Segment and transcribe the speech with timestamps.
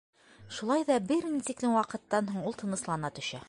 [0.59, 3.39] Шулай ҙа бер ни тиклем ваҡыттан һуң ул тыныслана төшә.